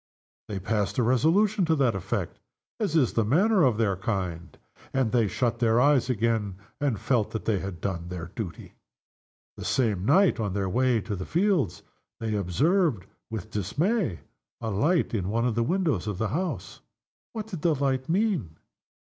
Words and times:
They 0.47 0.57
passed 0.59 0.97
a 0.97 1.03
resolution 1.03 1.63
to 1.65 1.75
that 1.75 1.93
effect, 1.93 2.39
as 2.79 2.95
is 2.95 3.13
the 3.13 3.23
manner 3.23 3.61
of 3.61 3.77
their 3.77 3.95
kind. 3.95 4.57
And 4.95 5.11
then 5.11 5.11
they 5.11 5.27
shut 5.27 5.59
their 5.59 5.79
eyes 5.79 6.09
again, 6.09 6.55
and 6.79 6.99
felt 6.99 7.29
that 7.29 7.45
they 7.45 7.59
had 7.59 7.79
done 7.81 8.07
their 8.07 8.31
duty. 8.35 8.73
The 9.57 9.63
same 9.63 10.03
night, 10.03 10.39
on 10.39 10.53
their 10.53 10.67
way 10.69 11.01
to 11.01 11.15
the 11.15 11.27
fields, 11.27 11.83
they 12.19 12.33
observed 12.33 13.05
with 13.29 13.51
dismay 13.51 14.21
a 14.59 14.71
light 14.71 15.13
in 15.13 15.29
one 15.29 15.45
of 15.45 15.53
the 15.53 15.61
windows 15.61 16.07
of 16.07 16.17
the 16.17 16.29
house. 16.29 16.81
What 17.33 17.45
did 17.45 17.61
the 17.61 17.75
light 17.75 18.09
mean? 18.09 18.57